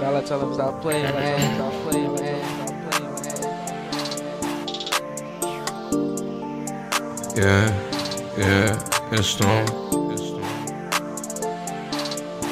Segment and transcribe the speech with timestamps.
[0.00, 1.54] Gotta tell him stop playing, man.
[1.56, 2.40] Stop playing, man.
[7.36, 7.68] Yeah,
[8.38, 8.78] yeah,
[9.12, 9.66] it's storm.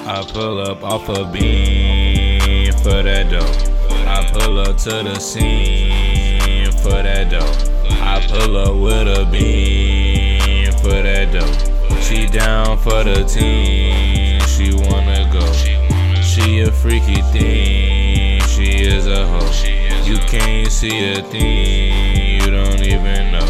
[0.07, 3.55] I pull up off a beam for that dough.
[4.07, 7.55] I pull up to the scene for that dough.
[8.03, 11.57] I pull up with a beam for that dough.
[12.03, 13.82] She down for the team,
[16.23, 19.51] She a freaky thing, she is a hoe.
[20.05, 23.47] You can't see a thing, you don't even know.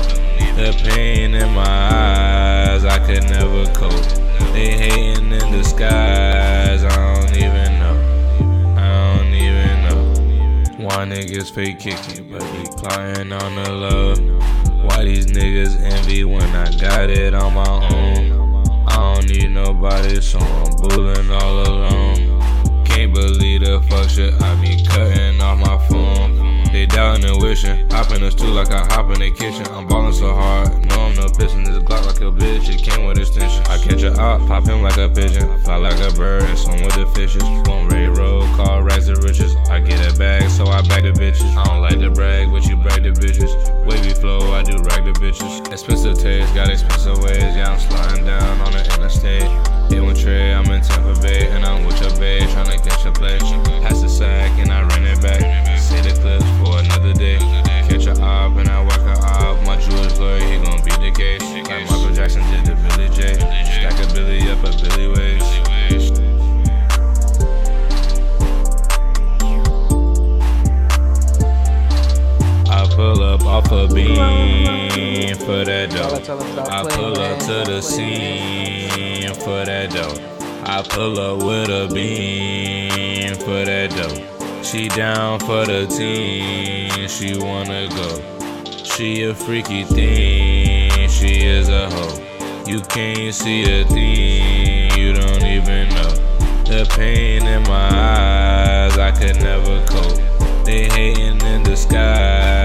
[0.57, 4.05] The pain in my eyes, I could never cope.
[4.53, 7.97] They hating in disguise, I don't even know.
[8.77, 10.85] I don't even know.
[10.85, 14.21] Why niggas fake kicking, but he plotting on the love.
[14.85, 18.22] Why these niggas envy when I got it on my own?
[19.83, 22.85] Nobody, so I'm bullying all alone.
[22.85, 26.02] Can't believe the fuck shit I be cutting off my phone.
[26.73, 27.91] They doubting and wishing.
[27.91, 29.67] Hop in the stool like I hop in the kitchen.
[29.73, 30.73] I'm ballin' so hard.
[30.87, 31.67] No, I'm no pissin'.
[31.67, 32.73] This Glock like a bitch.
[32.73, 33.63] It came with extension.
[33.67, 35.61] I catch a op, pop him like a pigeon.
[35.61, 37.43] Fly like a bird and swim with the fishes.
[37.69, 39.55] One railroad, call rags of riches.
[39.69, 41.55] I get a bag, so I bag the bitches.
[41.55, 43.53] I don't like to brag, but you brag the bitches.
[43.85, 45.71] Wavy flow, I do rag the bitches.
[45.71, 47.53] Expensive taste, got expensive ways.
[47.55, 49.43] Yeah, I'm sliding down on the interstate.
[49.93, 51.92] Hit one tray, I'm in Tampa Bay, and I'm with
[75.37, 76.19] for that dough.
[76.21, 80.15] tell him stop I pull up to the scene for that dough.
[80.65, 84.63] I pull up with a beam for that dough.
[84.63, 88.33] She down for the team, she wanna go.
[88.85, 92.65] She a freaky thing, she is a hoe.
[92.67, 96.15] You can't see a thing, you don't even know.
[96.65, 100.21] The pain in my eyes, I could never cope.
[100.65, 102.62] They hating in disguise,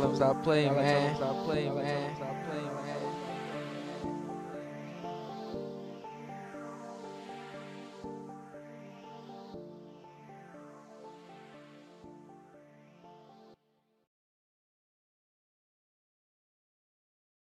[0.00, 1.16] stop tell him stop playing, man.
[1.16, 2.85] Tell stop playing, man.